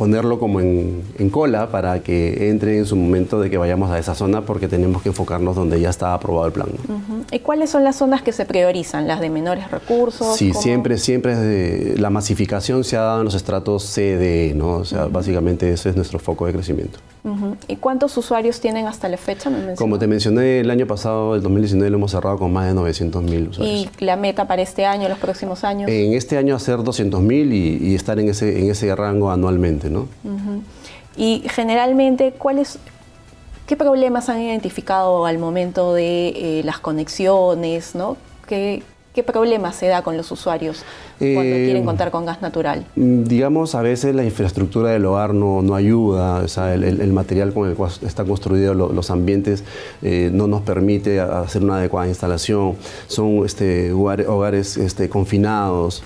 ponerlo 0.00 0.38
como 0.38 0.60
en, 0.60 1.28
cola 1.30 1.70
para 1.70 2.00
que 2.02 2.48
entre 2.48 2.78
en 2.78 2.86
su 2.86 2.96
momento 2.96 3.38
de 3.38 3.50
que 3.50 3.58
vayamos 3.58 3.90
a 3.90 3.98
esa 3.98 4.14
zona 4.14 4.40
porque 4.40 4.66
tenemos 4.66 5.02
que 5.02 5.10
enfocarnos 5.10 5.54
donde 5.54 5.78
ya 5.78 5.90
está 5.90 6.14
aprobado 6.14 6.46
el 6.46 6.52
plan. 6.52 6.68
¿Y 7.30 7.40
cuáles 7.40 7.68
son 7.68 7.84
las 7.84 7.96
zonas 7.96 8.22
que 8.22 8.32
se 8.32 8.46
priorizan? 8.46 9.06
¿Las 9.06 9.20
de 9.20 9.28
menores 9.28 9.70
recursos? 9.70 10.38
Sí, 10.38 10.54
siempre, 10.54 10.96
siempre 10.96 11.98
la 11.98 12.08
masificación 12.08 12.82
se 12.82 12.96
ha 12.96 13.02
dado 13.02 13.18
en 13.18 13.26
los 13.26 13.34
estratos 13.34 13.82
C, 13.82 14.54
¿no? 14.56 14.76
O 14.76 14.84
sea, 14.86 15.04
básicamente 15.04 15.70
ese 15.70 15.90
es 15.90 15.96
nuestro 15.96 16.18
foco 16.18 16.46
de 16.46 16.54
crecimiento. 16.54 16.98
¿Y 17.68 17.76
cuántos 17.76 18.16
usuarios 18.16 18.60
tienen 18.60 18.86
hasta 18.86 19.08
la 19.08 19.18
fecha? 19.18 19.50
Como 19.76 19.98
te 19.98 20.06
mencioné, 20.06 20.60
el 20.60 20.70
año 20.70 20.86
pasado, 20.86 21.34
el 21.34 21.42
2019, 21.42 21.90
lo 21.90 21.98
hemos 21.98 22.12
cerrado 22.12 22.38
con 22.38 22.52
más 22.52 22.66
de 22.66 22.74
900 22.74 23.22
mil 23.22 23.48
usuarios. 23.48 23.90
¿Y 23.98 24.04
la 24.04 24.16
meta 24.16 24.46
para 24.46 24.62
este 24.62 24.86
año, 24.86 25.08
los 25.08 25.18
próximos 25.18 25.62
años? 25.64 25.90
En 25.90 26.14
este 26.14 26.38
año 26.38 26.56
hacer 26.56 26.82
200 26.82 27.20
mil 27.20 27.52
y, 27.52 27.94
estar 27.94 28.18
en 28.18 28.30
ese, 28.30 28.60
en 28.60 28.70
ese 28.70 28.94
rango 28.96 29.30
anualmente, 29.30 29.89
¿no? 29.90 30.08
Y 31.16 31.42
generalmente, 31.48 32.32
¿cuáles, 32.32 32.78
¿qué 33.66 33.76
problemas 33.76 34.28
han 34.28 34.40
identificado 34.40 35.26
al 35.26 35.38
momento 35.38 35.94
de 35.94 36.28
eh, 36.28 36.62
las 36.64 36.78
conexiones, 36.78 37.94
¿no? 37.94 38.16
¿Qué, 38.46 38.82
¿Qué 39.14 39.24
problemas 39.24 39.74
se 39.74 39.88
da 39.88 40.02
con 40.02 40.16
los 40.16 40.30
usuarios 40.30 40.84
cuando 41.18 41.42
eh, 41.42 41.64
quieren 41.64 41.84
contar 41.84 42.12
con 42.12 42.24
gas 42.24 42.40
natural? 42.42 42.86
Mm, 42.94 43.24
digamos, 43.24 43.74
a 43.74 43.82
veces 43.82 44.14
la 44.14 44.22
infraestructura 44.22 44.90
del 44.90 45.04
hogar 45.04 45.34
no, 45.34 45.62
no 45.62 45.74
ayuda, 45.74 46.36
o 46.36 46.46
sea, 46.48 46.74
el, 46.74 47.12
material 47.12 47.52
con 47.52 47.68
el 47.68 47.74
cual 47.74 47.90
están 48.06 48.28
construidos 48.28 48.76
los 48.76 49.10
ambientes 49.10 49.64
eh, 50.02 50.30
no 50.32 50.46
nos 50.46 50.62
permite 50.62 51.18
hacer 51.18 51.64
una 51.64 51.78
adecuada 51.78 52.06
instalación, 52.06 52.76
son 53.08 53.44
este, 53.44 53.92
hogares, 53.92 54.76
este, 54.76 55.08
confinados, 55.08 56.04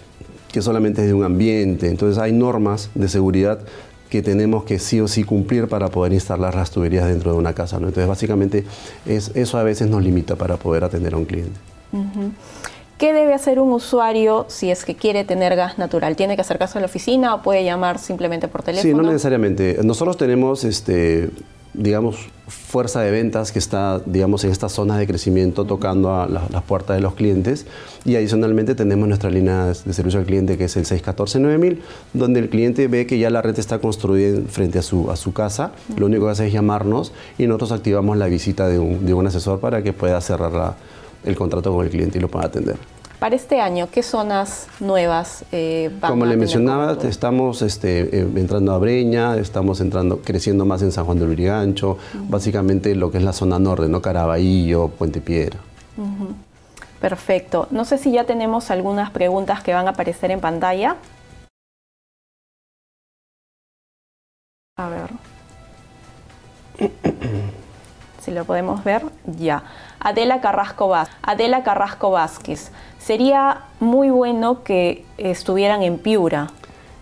que 0.54 0.62
solamente 0.62 1.00
es 1.00 1.08
de 1.08 1.14
un 1.14 1.24
ambiente, 1.24 1.88
entonces 1.88 2.16
hay 2.16 2.30
normas 2.30 2.88
de 2.94 3.08
seguridad 3.08 3.58
que 4.08 4.22
tenemos 4.22 4.62
que 4.62 4.78
sí 4.78 5.00
o 5.00 5.08
sí 5.08 5.24
cumplir 5.24 5.66
para 5.66 5.88
poder 5.88 6.12
instalar 6.12 6.54
las 6.54 6.70
tuberías 6.70 7.08
dentro 7.08 7.32
de 7.32 7.38
una 7.38 7.54
casa. 7.54 7.78
Entonces, 7.78 8.06
básicamente, 8.06 8.64
es, 9.04 9.32
eso 9.34 9.58
a 9.58 9.64
veces 9.64 9.90
nos 9.90 10.00
limita 10.00 10.36
para 10.36 10.56
poder 10.56 10.84
atender 10.84 11.14
a 11.14 11.16
un 11.16 11.24
cliente. 11.24 11.58
¿Qué 12.98 13.12
debe 13.12 13.34
hacer 13.34 13.58
un 13.58 13.72
usuario 13.72 14.46
si 14.46 14.70
es 14.70 14.84
que 14.84 14.94
quiere 14.94 15.24
tener 15.24 15.56
gas 15.56 15.76
natural? 15.76 16.14
¿Tiene 16.14 16.36
que 16.36 16.42
acercarse 16.42 16.78
a 16.78 16.80
la 16.80 16.86
oficina 16.86 17.34
o 17.34 17.42
puede 17.42 17.64
llamar 17.64 17.98
simplemente 17.98 18.46
por 18.46 18.62
teléfono? 18.62 18.88
Sí, 18.88 18.96
no 18.96 19.02
necesariamente. 19.02 19.80
Nosotros 19.82 20.16
tenemos 20.16 20.62
este, 20.62 21.30
digamos, 21.74 22.28
fuerza 22.46 23.00
de 23.00 23.10
ventas 23.10 23.52
que 23.52 23.58
está, 23.58 24.00
digamos, 24.06 24.44
en 24.44 24.50
estas 24.50 24.72
zonas 24.72 24.98
de 24.98 25.06
crecimiento 25.06 25.64
tocando 25.64 26.14
a 26.14 26.28
las 26.28 26.62
puertas 26.62 26.96
de 26.96 27.02
los 27.02 27.14
clientes. 27.14 27.66
Y 28.04 28.16
adicionalmente 28.16 28.74
tenemos 28.74 29.08
nuestra 29.08 29.30
línea 29.30 29.66
de 29.66 29.92
servicio 29.92 30.20
al 30.20 30.26
cliente 30.26 30.56
que 30.56 30.64
es 30.64 30.76
el 30.76 30.84
614-9000, 30.84 31.78
donde 32.12 32.40
el 32.40 32.48
cliente 32.48 32.86
ve 32.88 33.06
que 33.06 33.18
ya 33.18 33.30
la 33.30 33.42
red 33.42 33.58
está 33.58 33.78
construida 33.78 34.40
frente 34.48 34.78
a 34.78 34.82
su, 34.82 35.10
a 35.10 35.16
su 35.16 35.32
casa. 35.32 35.72
Lo 35.96 36.06
único 36.06 36.26
que 36.26 36.32
hace 36.32 36.46
es 36.46 36.52
llamarnos 36.52 37.12
y 37.38 37.46
nosotros 37.46 37.72
activamos 37.72 38.16
la 38.16 38.26
visita 38.26 38.68
de 38.68 38.78
un, 38.78 39.04
de 39.04 39.14
un 39.14 39.26
asesor 39.26 39.60
para 39.60 39.82
que 39.82 39.92
pueda 39.92 40.20
cerrar 40.20 40.76
el 41.24 41.36
contrato 41.36 41.72
con 41.72 41.84
el 41.84 41.90
cliente 41.90 42.18
y 42.18 42.20
lo 42.20 42.28
pueda 42.28 42.46
atender. 42.46 42.93
Para 43.24 43.36
este 43.36 43.58
año, 43.58 43.88
¿qué 43.90 44.02
zonas 44.02 44.66
nuevas 44.80 45.46
eh, 45.50 45.90
van 45.98 46.10
Como 46.10 46.26
le 46.26 46.36
mencionaba, 46.36 46.98
estamos 47.04 47.62
este, 47.62 48.20
eh, 48.20 48.28
entrando 48.36 48.74
a 48.74 48.76
Breña, 48.76 49.38
estamos 49.38 49.80
entrando, 49.80 50.18
creciendo 50.18 50.66
más 50.66 50.82
en 50.82 50.92
San 50.92 51.06
Juan 51.06 51.18
del 51.18 51.30
Urigancho, 51.30 51.96
básicamente 52.28 52.94
lo 52.94 53.10
que 53.10 53.16
es 53.16 53.24
la 53.24 53.32
zona 53.32 53.58
norte, 53.58 53.88
¿no? 53.88 54.02
Caraballo, 54.02 54.88
Puente 54.88 55.22
Piedra. 55.22 55.56
Perfecto. 57.00 57.66
No 57.70 57.86
sé 57.86 57.96
si 57.96 58.12
ya 58.12 58.24
tenemos 58.24 58.70
algunas 58.70 59.10
preguntas 59.10 59.62
que 59.62 59.72
van 59.72 59.86
a 59.86 59.92
aparecer 59.92 60.30
en 60.30 60.40
pantalla. 60.40 60.96
Si 68.24 68.30
lo 68.30 68.44
podemos 68.44 68.82
ver, 68.84 69.02
ya. 69.38 69.64
Adela 70.00 70.40
Carrasco, 70.40 70.88
Vázquez. 70.88 71.16
Adela 71.22 71.62
Carrasco 71.62 72.10
Vázquez. 72.10 72.70
Sería 72.98 73.62
muy 73.80 74.08
bueno 74.08 74.62
que 74.62 75.04
estuvieran 75.18 75.82
en 75.82 75.98
Piura. 75.98 76.48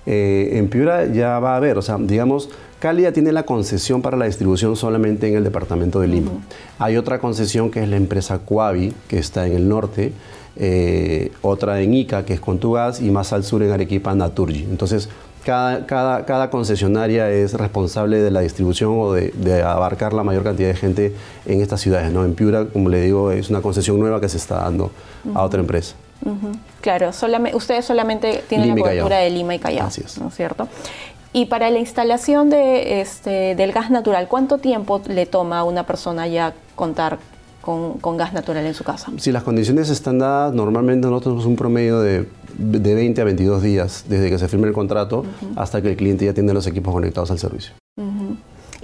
Eh, 0.05 0.51
en 0.55 0.69
Piura 0.69 1.07
ya 1.07 1.39
va 1.39 1.55
a 1.55 1.57
haber, 1.57 1.79
o 1.79 1.83
sea, 1.83 1.97
digamos, 1.99 2.51
Cali 2.81 3.03
ya 3.03 3.13
tiene 3.13 3.31
la 3.31 3.45
concesión 3.45 4.03
para 4.03 4.17
la 4.17 4.25
distribución 4.25 4.75
solamente 4.75 5.29
en 5.29 5.37
el 5.37 5.45
departamento 5.45 6.01
de 6.01 6.09
Lima. 6.09 6.33
Hay 6.81 6.97
otra 6.97 7.21
concesión 7.21 7.71
que 7.71 7.81
es 7.81 7.89
la 7.89 7.97
empresa 7.97 8.41
Cuavi, 8.41 8.93
que 9.07 9.19
está 9.21 9.47
en 9.47 9.53
el 9.53 9.69
norte, 9.69 10.13
eh, 10.57 11.31
otra 11.43 11.81
en 11.81 11.95
Ica, 11.95 12.25
que 12.25 12.35
es 12.35 12.41
Contugas, 12.41 13.01
y 13.01 13.13
más 13.13 13.33
al 13.33 13.45
sur 13.45 13.63
en 13.63 13.71
Arequipa, 13.71 14.13
Naturgi. 14.17 14.65
Entonces, 14.69 15.09
cada, 15.45 15.87
cada, 15.87 16.25
cada, 16.25 16.51
concesionaria 16.51 17.31
es 17.31 17.55
responsable 17.55 18.21
de 18.21 18.31
la 18.31 18.41
distribución 18.41 18.93
o 18.97 19.13
de, 19.13 19.63
abarcar 19.63 20.13
la 20.13 20.23
mayor 20.23 20.45
cantidad 20.45 20.69
de 20.69 20.75
gente 20.75 21.15
en 21.47 21.61
estas 21.61 21.81
ciudades. 21.81 22.13
¿no? 22.13 22.25
En 22.25 22.35
Piura, 22.35 22.67
como 22.67 22.89
le 22.89 23.01
digo, 23.01 23.31
es 23.31 23.51
una 23.51 23.61
concesión 23.63 23.99
nueva 23.99 24.21
que 24.21 24.29
se 24.29 24.37
está 24.37 24.57
dando 24.57 24.91
a 25.35 25.43
otra 25.43 25.61
empresa. 25.61 25.95
Claro, 26.81 27.13
solamente, 27.13 27.57
ustedes 27.57 27.85
solamente 27.85 28.45
tienen 28.49 28.69
la 28.69 28.77
cobertura 28.77 29.19
de 29.19 29.31
Lima 29.31 29.55
y 29.55 29.59
Callao, 29.59 29.89
¿no 30.21 30.29
es 30.29 30.35
cierto? 30.35 30.69
Y 31.33 31.47
para 31.47 31.71
la 31.71 31.79
instalación 31.79 32.51
de, 32.51 33.01
este, 33.01 33.55
del 33.55 33.73
gas 33.73 33.91
natural, 33.91 34.29
¿cuánto 34.29 34.59
tiempo 34.59 35.01
le 35.07 35.27
toma 35.27 35.61
a 35.61 35.65
una 35.65 35.85
persona 35.85 36.29
ya 36.29 36.55
contar 36.75 37.19
con, 37.63 38.17
gas 38.17 38.33
natural 38.33 38.67
en 38.67 38.75
su 38.75 38.85
casa? 38.85 39.11
Si 39.17 39.33
las 39.33 39.43
condiciones 39.43 39.89
están 39.89 40.19
dadas, 40.19 40.53
normalmente 40.53 41.07
nosotros 41.07 41.35
tenemos 41.35 41.47
un 41.47 41.57
promedio 41.57 42.01
de, 42.01 42.29
de 42.59 42.95
20 42.95 43.21
a 43.21 43.25
22 43.25 43.63
días 43.63 44.05
desde 44.09 44.29
que 44.29 44.39
se 44.39 44.49
firme 44.49 44.67
el 44.67 44.75
contrato 44.75 45.25
hasta 45.57 45.81
que 45.81 45.91
el 45.91 45.97
cliente 45.97 46.25
ya 46.27 46.35
tiene 46.35 46.53
los 46.53 46.67
equipos 46.67 46.93
conectados 46.93 47.31
al 47.31 47.39
servicio. 47.39 47.73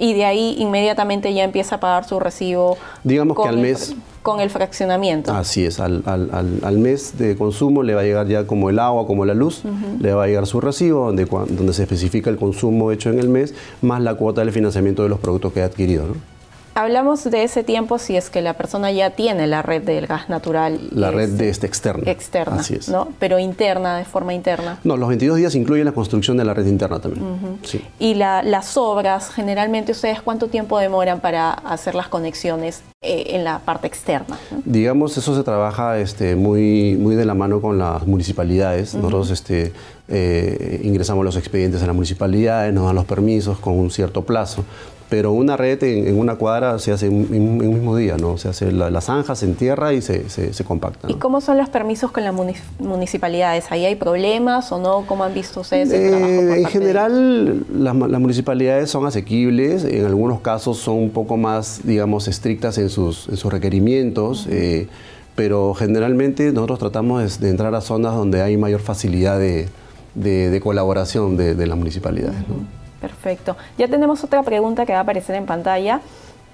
Y 0.01 0.13
de 0.13 0.23
ahí 0.23 0.55
inmediatamente 0.57 1.33
ya 1.33 1.43
empieza 1.43 1.75
a 1.75 1.79
pagar 1.81 2.07
su 2.07 2.21
recibo. 2.21 2.77
Digamos 3.03 3.37
que 3.37 3.49
al 3.49 3.57
mes. 3.57 3.95
con 4.23 4.39
el 4.39 4.49
fraccionamiento. 4.49 5.33
Así 5.33 5.65
es, 5.65 5.81
al, 5.81 6.03
al, 6.05 6.59
al, 6.63 6.77
mes 6.77 7.17
de 7.17 7.35
consumo 7.35 7.83
le 7.83 7.95
va 7.95 8.01
a 8.01 8.03
llegar 8.05 8.27
ya 8.27 8.47
como 8.47 8.69
el 8.69 8.79
agua, 8.79 9.05
como 9.05 9.25
la 9.25 9.33
luz, 9.33 9.61
le 9.99 10.13
va 10.13 10.23
a 10.23 10.27
llegar 10.27 10.47
su 10.47 10.61
recibo, 10.61 11.07
donde, 11.07 11.25
donde 11.25 11.73
se 11.73 11.83
especifica 11.83 12.29
el 12.29 12.37
consumo 12.37 12.93
hecho 12.93 13.09
en 13.09 13.19
el 13.19 13.27
mes, 13.27 13.53
más 13.81 14.01
la 14.01 14.15
cuota 14.15 14.39
del 14.39 14.53
financiamiento 14.53 15.03
de 15.03 15.09
los 15.09 15.19
productos 15.19 15.51
que 15.51 15.63
ha 15.63 15.65
adquirido. 15.65 16.07
¿no? 16.07 16.38
Hablamos 16.75 17.23
de 17.23 17.43
ese 17.43 17.63
tiempo 17.63 17.99
si 17.99 18.15
es 18.15 18.29
que 18.29 18.41
la 18.41 18.53
persona 18.53 18.91
ya 18.91 19.11
tiene 19.11 19.47
la 19.47 19.61
red 19.61 19.81
del 19.83 20.07
gas 20.07 20.29
natural. 20.29 20.79
La 20.91 21.11
red 21.11 21.29
de 21.29 21.49
este 21.49 21.67
externa. 21.67 22.09
Externa, 22.09 22.57
Así 22.57 22.75
es. 22.75 22.89
¿no? 22.89 23.09
Pero 23.19 23.39
interna, 23.39 23.97
de 23.97 24.05
forma 24.05 24.33
interna. 24.33 24.79
No, 24.83 24.97
los 24.97 25.09
22 25.09 25.37
días 25.37 25.55
incluyen 25.55 25.85
la 25.85 25.91
construcción 25.91 26.37
de 26.37 26.45
la 26.45 26.53
red 26.53 26.65
interna 26.65 26.99
también. 26.99 27.59
sí. 27.63 27.83
Y 27.99 28.15
las 28.15 28.77
obras, 28.77 29.29
generalmente 29.29 29.91
ustedes 29.91 30.21
cuánto 30.21 30.47
tiempo 30.47 30.79
demoran 30.79 31.19
para 31.19 31.51
hacer 31.51 31.95
las 31.95 32.07
conexiones 32.07 32.81
eh, 33.01 33.35
en 33.35 33.45
la 33.45 33.59
parte 33.59 33.87
externa? 33.87 34.37
Digamos, 34.65 35.17
eso 35.17 35.33
se 35.33 35.43
trabaja 35.43 35.99
este, 35.99 36.35
muy, 36.35 36.97
muy 36.99 37.15
de 37.15 37.23
la 37.23 37.33
mano 37.33 37.61
con 37.61 37.77
las 37.77 38.05
municipalidades. 38.05 38.93
Nosotros 38.93 39.31
este, 39.31 39.71
eh, 40.09 40.81
ingresamos 40.83 41.23
los 41.23 41.37
expedientes 41.37 41.81
a 41.81 41.87
las 41.87 41.95
municipalidades, 41.95 42.73
nos 42.73 42.85
dan 42.85 42.95
los 42.95 43.05
permisos 43.05 43.57
con 43.59 43.79
un 43.79 43.89
cierto 43.89 44.23
plazo 44.25 44.65
pero 45.09 45.31
una 45.31 45.57
red 45.57 45.83
en, 45.83 46.17
una 46.17 46.35
cuadra 46.35 46.77
se 46.77 46.91
hace 46.91 47.07
en, 47.07 47.13
un 47.31 47.57
mismo 47.57 47.95
día, 47.95 48.17
¿no? 48.17 48.37
Se 48.37 48.47
hace 48.47 48.71
la, 48.71 49.01
zanja, 49.01 49.35
se 49.35 49.45
entierra 49.45 49.91
y 49.93 50.01
se, 50.01 50.29
se, 50.29 50.63
compacta. 50.63 51.09
¿Y 51.09 51.15
cómo 51.15 51.41
son 51.41 51.57
los 51.57 51.67
permisos 51.69 52.11
con 52.11 52.23
las 52.23 52.33
municipalidades? 52.79 53.71
¿Ahí 53.71 53.85
hay 53.85 53.95
problemas 53.95 54.71
o 54.71 54.79
no? 54.79 55.05
¿Cómo 55.07 55.23
han 55.23 55.33
visto 55.33 55.61
ustedes 55.61 55.91
el 55.91 56.09
trabajo 56.11 56.53
En 56.53 56.65
general, 56.65 57.65
las, 57.73 57.95
municipalidades 57.95 58.91
son 58.91 59.07
asequibles, 59.07 59.83
en 59.83 60.05
algunos 60.05 60.41
casos 60.41 60.77
son 60.77 60.97
un 60.97 61.09
poco 61.09 61.37
más, 61.37 61.81
digamos, 61.83 62.27
estrictas 62.27 62.77
en 62.77 62.89
sus, 62.89 63.17
sus 63.17 63.51
requerimientos. 63.51 64.45
Eh, 64.49 64.87
pero 65.35 65.73
generalmente 65.73 66.51
nosotros 66.51 66.79
tratamos 66.79 67.39
de, 67.39 67.49
entrar 67.49 67.73
a 67.73 67.81
zonas 67.81 68.13
donde 68.13 68.41
hay 68.41 68.57
mayor 68.57 68.81
facilidad 68.81 69.39
de, 69.39 69.69
de, 70.13 70.59
colaboración 70.61 71.37
de, 71.37 71.65
las 71.65 71.77
municipalidades. 71.77 72.39
¿no? 72.47 72.78
Perfecto. 73.01 73.55
Ya 73.77 73.87
tenemos 73.87 74.23
otra 74.23 74.43
pregunta 74.43 74.85
que 74.85 74.93
va 74.93 74.99
a 74.99 75.01
aparecer 75.01 75.35
en 75.35 75.45
pantalla. 75.45 76.01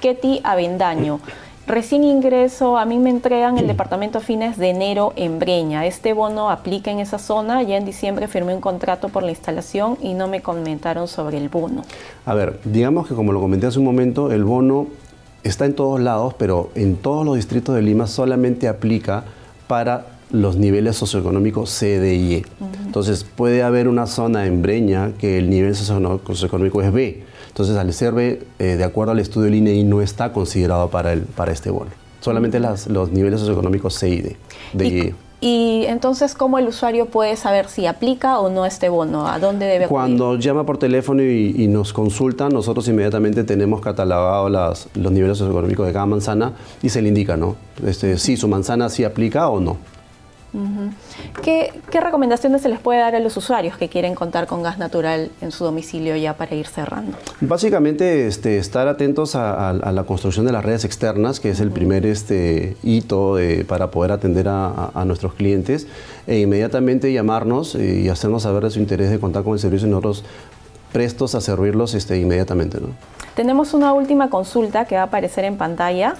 Ketty 0.02 0.42
Avendaño. 0.44 1.20
Recién 1.68 2.04
ingreso, 2.04 2.78
a 2.78 2.86
mí 2.86 3.00
me 3.00 3.10
entregan 3.10 3.58
el 3.58 3.66
departamento 3.66 4.20
fines 4.20 4.56
de 4.56 4.70
enero 4.70 5.14
en 5.16 5.40
Breña. 5.40 5.88
Este 5.88 6.14
bono 6.14 6.52
aplica 6.52 6.92
en 6.92 7.00
esa 7.00 7.18
zona. 7.18 7.64
Ya 7.64 7.78
en 7.78 7.86
diciembre 7.86 8.28
firmé 8.28 8.54
un 8.54 8.62
contrato 8.62 9.10
por 9.10 9.24
la 9.24 9.32
instalación 9.32 9.98
y 10.00 10.14
no 10.14 10.28
me 10.28 10.44
comentaron 10.44 11.08
sobre 11.08 11.38
el 11.38 11.50
bono. 11.50 11.82
A 12.28 12.36
ver, 12.36 12.60
digamos 12.66 13.08
que 13.08 13.16
como 13.16 13.34
lo 13.34 13.42
comenté 13.42 13.66
hace 13.66 13.80
un 13.80 13.86
momento, 13.86 14.32
el 14.32 14.44
bono 14.44 14.88
está 15.44 15.66
en 15.66 15.74
todos 15.74 16.00
lados, 16.00 16.36
pero 16.36 16.70
en 16.76 16.98
todos 16.98 17.26
los 17.26 17.36
distritos 17.36 17.74
de 17.74 17.82
Lima 17.82 18.06
solamente 18.06 18.68
aplica 18.68 19.24
para 19.68 20.06
los 20.32 20.58
niveles 20.58 20.96
socioeconómicos 20.96 21.70
C, 21.70 22.00
D 22.00 22.16
y 22.16 22.34
E. 22.36 22.46
Entonces 22.86 23.24
puede 23.24 23.64
haber 23.64 23.88
una 23.88 24.08
zona 24.08 24.46
en 24.46 24.62
Breña 24.62 25.12
que 25.18 25.38
el 25.38 25.50
nivel 25.50 25.76
socioeconómico 25.76 26.82
es 26.82 26.92
B. 26.92 27.24
Entonces 27.48 27.78
al 27.78 27.94
ser 27.94 28.14
B, 28.14 28.42
eh, 28.60 28.76
de 28.76 28.84
acuerdo 28.84 29.14
al 29.14 29.20
estudio 29.20 29.46
del 29.46 29.56
INEI, 29.56 29.84
no 29.84 30.02
está 30.02 30.34
considerado 30.34 30.90
para, 30.90 31.14
el, 31.14 31.22
para 31.22 31.52
este 31.52 31.70
bono. 31.70 31.92
Solamente 32.20 32.60
los 32.60 33.12
niveles 33.12 33.40
socioeconómicos 33.40 33.94
C 33.94 34.10
y 34.10 34.22
D. 34.22 34.38
y, 34.74 35.00
e. 35.00 35.16
y, 35.42 35.86
entonces, 35.86 36.34
¿cómo 36.34 36.58
el 36.58 36.68
usuario 36.68 37.06
puede 37.06 37.36
saber 37.36 37.68
si 37.70 37.86
aplica 37.86 38.40
o 38.40 38.50
no 38.50 38.66
este 38.66 38.90
bono? 38.90 39.28
¿A 39.28 39.40
dónde 39.40 39.68
debe 39.68 39.88
Cuando 39.88 40.36
llama 40.38 40.66
por 40.66 40.80
teléfono 40.80 41.22
y, 41.22 41.68
nos 41.68 41.94
consulta, 41.94 42.50
nosotros 42.50 42.88
inmediatamente 42.88 43.44
tenemos 43.44 43.80
catalogados 43.80 44.90
los 44.96 45.12
niveles 45.12 45.38
socioeconómicos 45.38 45.86
de 45.86 45.94
cada 45.94 46.08
manzana 46.08 46.54
y 46.82 46.90
se 46.90 47.02
le 47.02 47.10
indica, 47.10 47.38
¿no? 47.38 47.56
Este, 47.86 48.18
si 48.18 48.38
su 48.38 48.48
manzana 48.48 48.90
sí 48.90 49.04
aplica 49.04 49.48
o 49.48 49.60
no. 49.60 49.78
¿Qué, 51.44 51.72
recomendaciones 51.92 52.62
se 52.62 52.70
les 52.70 52.80
puede 52.80 53.00
dar 53.00 53.16
a 53.16 53.20
los 53.20 53.36
usuarios 53.36 53.78
que 53.78 53.90
quieren 53.90 54.16
contar 54.16 54.48
con 54.48 54.64
gas 54.64 54.78
natural 54.78 55.30
en 55.42 55.52
su 55.52 55.64
domicilio 55.64 56.16
ya 56.16 56.36
para 56.36 56.56
ir 56.56 56.68
cerrando? 56.68 57.18
Básicamente 57.42 58.28
este, 58.28 58.58
estar 58.58 58.88
atentos 58.88 59.36
a, 59.36 59.74
la 59.74 60.04
construcción 60.04 60.46
de 60.46 60.52
las 60.52 60.64
redes 60.64 60.86
externas, 60.86 61.40
que 61.40 61.50
es 61.50 61.60
el 61.60 61.72
primer 61.72 62.06
este, 62.06 62.78
hito 62.84 63.38
para 63.68 63.92
poder 63.92 64.12
atender 64.12 64.48
a, 64.48 65.04
nuestros 65.06 65.34
clientes, 65.34 65.88
e 66.26 66.40
inmediatamente 66.40 67.12
llamarnos 67.12 67.76
y 67.76 68.10
hacernos 68.10 68.44
saber 68.44 68.64
de 68.64 68.72
su 68.72 68.80
interés 68.80 69.10
de 69.10 69.20
contar 69.20 69.44
con 69.44 69.54
el 69.54 69.60
servicio 69.60 69.88
y 69.88 69.92
nosotros 69.92 70.24
prestos 70.92 71.36
a 71.36 71.42
servirlos 71.42 71.94
este, 71.94 72.18
inmediatamente. 72.18 72.80
Tenemos 73.36 73.74
una 73.74 73.92
última 73.92 74.30
consulta 74.30 74.86
que 74.86 74.96
va 74.96 75.02
a 75.02 75.06
aparecer 75.06 75.44
en 75.44 75.58
pantalla 75.58 76.16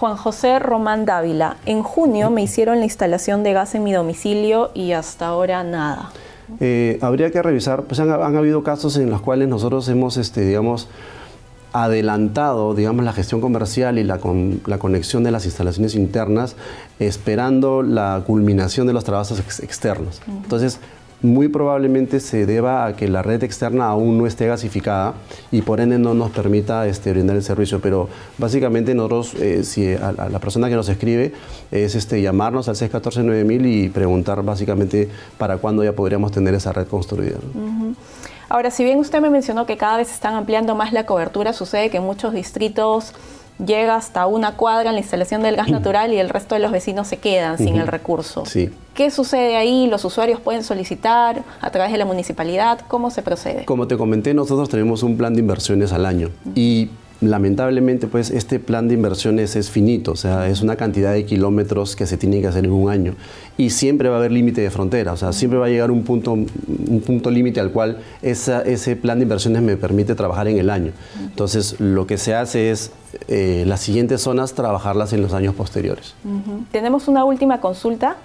Juan 0.00 0.16
José 0.16 0.58
Román 0.58 1.04
Dávila, 1.04 1.58
en 1.66 1.82
junio 1.82 2.30
me 2.30 2.42
hicieron 2.42 2.78
la 2.78 2.84
instalación 2.84 3.42
de 3.42 3.52
gas 3.52 3.74
en 3.74 3.84
mi 3.84 3.92
domicilio 3.92 4.70
y 4.72 4.92
hasta 4.92 5.26
ahora 5.26 5.62
nada. 5.62 6.10
Eh, 6.58 6.98
habría 7.02 7.30
que 7.30 7.42
revisar, 7.42 7.82
pues 7.82 8.00
han, 8.00 8.10
habido 8.10 8.62
casos 8.62 8.96
en 8.96 9.10
los 9.10 9.20
cuales 9.20 9.48
nosotros 9.48 9.86
hemos, 9.90 10.16
este, 10.16 10.40
digamos, 10.40 10.88
adelantado, 11.74 12.74
digamos, 12.74 13.04
la 13.04 13.12
gestión 13.12 13.42
comercial 13.42 13.98
y 13.98 14.04
la, 14.04 14.18
la 14.64 14.78
conexión 14.78 15.22
de 15.22 15.32
las 15.32 15.44
instalaciones 15.44 15.94
internas, 15.94 16.56
esperando 16.98 17.82
la 17.82 18.22
culminación 18.26 18.86
de 18.86 18.94
los 18.94 19.04
trabajos 19.04 19.38
externos. 19.60 20.22
Entonces, 20.26 20.80
muy 21.22 21.48
probablemente 21.48 22.20
se 22.20 22.46
deba 22.46 22.86
a 22.86 22.96
que 22.96 23.08
la 23.08 23.22
red 23.22 23.42
externa 23.42 23.86
aún 23.86 24.18
no 24.18 24.26
esté 24.26 24.46
gasificada 24.46 25.14
y 25.50 25.62
por 25.62 25.80
ende 25.80 25.98
no 25.98 26.14
nos 26.14 26.30
permita 26.30 26.86
este, 26.86 27.12
brindar 27.12 27.36
el 27.36 27.42
servicio. 27.42 27.80
Pero 27.80 28.08
básicamente 28.38 28.94
nosotros, 28.94 29.34
eh, 29.34 29.64
si 29.64 29.92
a, 29.92 30.12
la 30.12 30.38
persona 30.38 30.68
que 30.68 30.76
nos 30.76 30.88
escribe, 30.88 31.32
es 31.70 31.94
este, 31.94 32.22
llamarnos 32.22 32.68
al 32.68 32.76
614-9000 32.76 33.66
y 33.66 33.88
preguntar 33.88 34.42
básicamente 34.42 35.08
para 35.38 35.58
cuándo 35.58 35.84
ya 35.84 35.92
podríamos 35.92 36.32
tener 36.32 36.54
esa 36.54 36.72
red 36.72 36.86
construida. 36.86 37.38
Ahora, 38.48 38.70
si 38.70 38.82
bien 38.82 38.98
usted 38.98 39.20
me 39.20 39.30
mencionó 39.30 39.64
que 39.66 39.76
cada 39.76 39.98
vez 39.98 40.10
están 40.10 40.34
ampliando 40.34 40.74
más 40.74 40.92
la 40.92 41.06
cobertura, 41.06 41.52
sucede 41.52 41.90
que 41.90 42.00
muchos 42.00 42.32
distritos 42.32 43.14
llega 43.64 43.96
hasta 43.96 44.26
una 44.26 44.56
cuadra 44.56 44.90
en 44.90 44.94
la 44.94 45.00
instalación 45.00 45.42
del 45.42 45.56
gas 45.56 45.68
natural 45.70 46.12
y 46.12 46.18
el 46.18 46.28
resto 46.28 46.54
de 46.54 46.60
los 46.60 46.72
vecinos 46.72 47.08
se 47.08 47.18
quedan 47.18 47.58
sin 47.58 47.76
el 47.76 47.86
recurso. 47.86 48.46
Sí. 48.46 48.70
¿Qué 48.94 49.10
sucede 49.10 49.56
ahí? 49.56 49.86
¿Los 49.86 50.04
usuarios 50.04 50.40
pueden 50.40 50.64
solicitar 50.64 51.42
a 51.60 51.70
través 51.70 51.92
de 51.92 51.98
la 51.98 52.04
municipalidad? 52.04 52.80
¿Cómo 52.88 53.10
se 53.10 53.22
procede? 53.22 53.64
Como 53.64 53.86
te 53.86 53.96
comenté, 53.96 54.34
nosotros 54.34 54.68
tenemos 54.68 55.02
un 55.02 55.16
plan 55.16 55.34
de 55.34 55.40
inversiones 55.40 55.92
al 55.92 56.06
año 56.06 56.30
y 56.54 56.90
lamentablemente 57.20 58.06
pues 58.06 58.30
este 58.30 58.58
plan 58.58 58.88
de 58.88 58.94
inversiones 58.94 59.56
es 59.56 59.70
finito, 59.70 60.12
o 60.12 60.16
sea, 60.16 60.48
es 60.48 60.62
una 60.62 60.76
cantidad 60.76 61.12
de 61.12 61.24
kilómetros 61.24 61.96
que 61.96 62.06
se 62.06 62.16
tienen 62.16 62.40
que 62.40 62.48
hacer 62.48 62.64
en 62.64 62.72
un 62.72 62.90
año 62.90 63.14
y 63.58 63.70
siempre 63.70 64.08
va 64.08 64.16
a 64.16 64.18
haber 64.18 64.32
límite 64.32 64.60
de 64.62 64.70
frontera, 64.70 65.12
o 65.12 65.16
sea, 65.16 65.32
siempre 65.32 65.58
va 65.58 65.66
a 65.66 65.68
llegar 65.68 65.90
un 65.90 66.02
punto, 66.02 66.32
un 66.32 67.02
punto 67.04 67.30
límite 67.30 67.60
al 67.60 67.72
cual 67.72 67.98
ese 68.22 68.96
plan 68.96 69.18
de 69.18 69.24
inversiones 69.24 69.62
me 69.62 69.76
permite 69.76 70.14
trabajar 70.14 70.48
en 70.48 70.58
el 70.58 70.70
año. 70.70 70.92
Entonces, 71.22 71.78
lo 71.78 72.06
que 72.06 72.16
se 72.16 72.34
hace 72.34 72.70
es 72.70 72.90
eh, 73.28 73.64
las 73.66 73.80
siguientes 73.80 74.22
zonas 74.22 74.54
trabajarlas 74.54 75.12
en 75.12 75.20
los 75.20 75.34
años 75.34 75.54
posteriores. 75.54 76.14
Tenemos 76.72 77.08
una 77.08 77.24
última 77.24 77.60
consulta. 77.60 78.16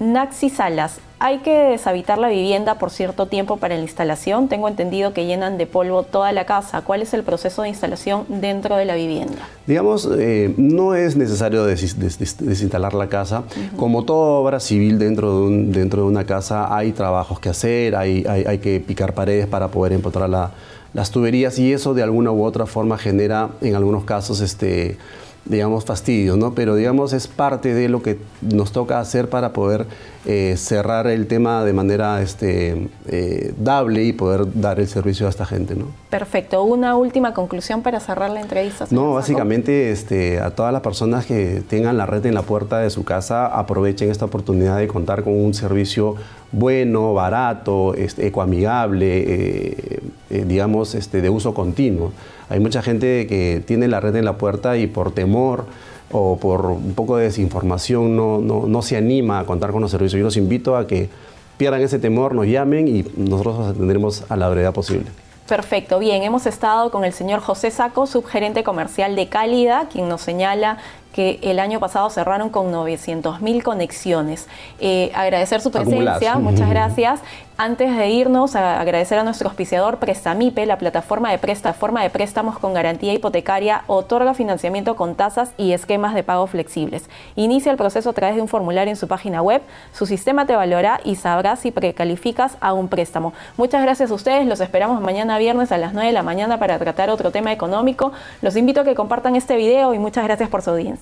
Naxi 0.00 0.48
Salas, 0.48 0.98
¿hay 1.18 1.38
que 1.38 1.50
deshabitar 1.50 2.18
la 2.18 2.28
vivienda 2.28 2.78
por 2.78 2.90
cierto 2.90 3.26
tiempo 3.26 3.58
para 3.58 3.76
la 3.76 3.82
instalación? 3.82 4.48
Tengo 4.48 4.66
entendido 4.68 5.12
que 5.12 5.26
llenan 5.26 5.58
de 5.58 5.66
polvo 5.66 6.02
toda 6.02 6.32
la 6.32 6.46
casa. 6.46 6.80
¿Cuál 6.82 7.02
es 7.02 7.14
el 7.14 7.22
proceso 7.22 7.62
de 7.62 7.68
instalación 7.68 8.24
dentro 8.28 8.76
de 8.76 8.84
la 8.84 8.96
vivienda? 8.96 9.48
Digamos, 9.66 10.08
eh, 10.18 10.54
no 10.56 10.94
es 10.94 11.14
necesario 11.14 11.64
desinstalar 11.64 12.94
la 12.94 13.08
casa. 13.08 13.44
Como 13.76 14.04
toda 14.04 14.30
obra 14.30 14.60
civil 14.60 14.98
dentro 14.98 15.38
de, 15.38 15.46
un, 15.46 15.72
dentro 15.72 16.02
de 16.02 16.08
una 16.08 16.24
casa 16.24 16.74
hay 16.74 16.92
trabajos 16.92 17.38
que 17.38 17.50
hacer, 17.50 17.94
hay, 17.94 18.24
hay, 18.26 18.58
que 18.58 18.80
picar 18.80 19.14
paredes 19.14 19.46
para 19.46 19.68
poder 19.68 19.92
empotrar 19.92 20.28
las 20.28 21.10
tuberías 21.10 21.58
y 21.58 21.72
eso 21.72 21.94
de 21.94 22.02
alguna 22.02 22.32
u 22.32 22.44
otra 22.44 22.66
forma 22.66 22.98
genera 22.98 23.50
en 23.60 23.76
algunos 23.76 24.04
casos 24.04 24.40
este 24.40 24.96
digamos, 25.44 25.84
fastidio, 25.84 26.36
¿no? 26.36 26.54
Pero, 26.54 26.76
digamos, 26.76 27.12
es 27.12 27.26
parte 27.26 27.74
de 27.74 27.88
lo 27.88 28.02
que 28.02 28.18
nos 28.40 28.72
toca 28.72 29.00
hacer 29.00 29.28
para 29.28 29.52
poder 29.52 29.86
eh, 30.24 30.54
cerrar 30.56 31.08
el 31.08 31.26
tema 31.26 31.64
de 31.64 31.72
manera 31.72 32.22
este, 32.22 32.88
eh, 33.08 33.52
dable 33.58 34.04
y 34.04 34.12
poder 34.12 34.60
dar 34.60 34.78
el 34.78 34.86
servicio 34.86 35.26
a 35.26 35.30
esta 35.30 35.44
gente, 35.44 35.74
¿no? 35.74 35.86
Perfecto. 36.10 36.62
¿Una 36.62 36.94
última 36.94 37.34
conclusión 37.34 37.82
para 37.82 37.98
cerrar 37.98 38.30
la 38.30 38.40
entrevista? 38.40 38.86
No, 38.90 39.14
básicamente 39.14 39.90
este, 39.90 40.38
a 40.38 40.50
todas 40.50 40.72
las 40.72 40.82
personas 40.82 41.26
que 41.26 41.62
tengan 41.68 41.96
la 41.96 42.06
red 42.06 42.24
en 42.26 42.34
la 42.34 42.42
puerta 42.42 42.78
de 42.78 42.90
su 42.90 43.04
casa, 43.04 43.46
aprovechen 43.46 44.10
esta 44.10 44.26
oportunidad 44.26 44.78
de 44.78 44.86
contar 44.86 45.24
con 45.24 45.36
un 45.36 45.54
servicio 45.54 46.14
bueno, 46.52 47.14
barato, 47.14 47.94
este, 47.94 48.26
ecoamigable, 48.26 49.24
eh, 49.26 50.00
digamos, 50.40 50.94
este, 50.94 51.20
de 51.20 51.30
uso 51.30 51.54
continuo. 51.54 52.12
Hay 52.48 52.60
mucha 52.60 52.82
gente 52.82 53.26
que 53.26 53.62
tiene 53.66 53.88
la 53.88 54.00
red 54.00 54.16
en 54.16 54.24
la 54.24 54.36
puerta 54.38 54.76
y 54.76 54.86
por 54.86 55.12
temor 55.12 55.66
o 56.12 56.36
por 56.36 56.66
un 56.66 56.94
poco 56.94 57.16
de 57.16 57.24
desinformación 57.24 58.16
no, 58.16 58.40
no, 58.40 58.82
se 58.82 58.96
anima 58.96 59.40
a 59.40 59.44
contar 59.44 59.72
con 59.72 59.80
los 59.80 59.90
servicios. 59.90 60.18
Yo 60.18 60.24
los 60.24 60.36
invito 60.36 60.76
a 60.76 60.86
que 60.86 61.08
pierdan 61.56 61.80
ese 61.80 61.98
temor, 61.98 62.34
nos 62.34 62.46
llamen 62.46 62.88
y 62.88 63.04
nosotros 63.16 63.58
los 63.58 63.68
atenderemos 63.68 64.24
a 64.28 64.36
la 64.36 64.48
brevedad 64.48 64.72
posible. 64.72 65.06
Perfecto, 65.48 65.98
bien, 65.98 66.22
hemos 66.22 66.46
estado 66.46 66.90
con 66.90 67.04
el 67.04 67.12
señor 67.12 67.40
José 67.40 67.70
Saco, 67.70 68.06
subgerente 68.06 68.62
comercial 68.62 69.16
de 69.16 69.28
Cálida, 69.28 69.88
quien 69.90 70.08
nos 70.08 70.20
señala 70.20 70.78
que 71.12 71.38
el 71.42 71.60
año 71.60 71.80
pasado 71.80 72.08
cerraron 72.10 72.50
con 72.50 72.70
900 72.70 73.40
mil 73.40 73.62
conexiones. 73.62 74.48
Eh, 74.80 75.12
agradecer 75.14 75.60
su 75.60 75.70
presencia, 75.70 76.36
muchas 76.36 76.68
gracias. 76.68 77.20
Antes 77.58 77.96
de 77.96 78.08
irnos, 78.08 78.56
a 78.56 78.80
agradecer 78.80 79.18
a 79.18 79.24
nuestro 79.24 79.48
auspiciador 79.48 79.98
Prestamipe, 79.98 80.64
la 80.64 80.78
plataforma 80.78 81.30
de 81.30 81.38
presta, 81.38 81.74
forma 81.74 82.02
de 82.02 82.08
préstamos 82.08 82.58
con 82.58 82.72
garantía 82.72 83.12
hipotecaria, 83.12 83.84
otorga 83.86 84.32
financiamiento 84.32 84.96
con 84.96 85.14
tasas 85.14 85.52
y 85.58 85.72
esquemas 85.72 86.14
de 86.14 86.24
pago 86.24 86.46
flexibles. 86.46 87.10
Inicia 87.36 87.70
el 87.70 87.76
proceso 87.76 88.10
a 88.10 88.12
través 88.14 88.36
de 88.36 88.42
un 88.42 88.48
formulario 88.48 88.90
en 88.90 88.96
su 88.96 89.06
página 89.06 89.42
web. 89.42 89.60
Su 89.92 90.06
sistema 90.06 90.46
te 90.46 90.56
valorará 90.56 91.00
y 91.04 91.16
sabrás 91.16 91.60
si 91.60 91.70
precalificas 91.70 92.56
a 92.60 92.72
un 92.72 92.88
préstamo. 92.88 93.34
Muchas 93.58 93.82
gracias 93.82 94.10
a 94.10 94.14
ustedes. 94.14 94.46
Los 94.46 94.60
esperamos 94.60 95.00
mañana 95.02 95.38
viernes 95.38 95.72
a 95.72 95.78
las 95.78 95.92
9 95.92 96.06
de 96.06 96.12
la 96.14 96.22
mañana 96.22 96.58
para 96.58 96.78
tratar 96.78 97.10
otro 97.10 97.30
tema 97.30 97.52
económico. 97.52 98.12
Los 98.40 98.56
invito 98.56 98.80
a 98.80 98.84
que 98.84 98.94
compartan 98.94 99.36
este 99.36 99.56
video 99.56 99.92
y 99.92 99.98
muchas 99.98 100.24
gracias 100.24 100.48
por 100.48 100.62
su 100.62 100.70
audiencia. 100.70 101.01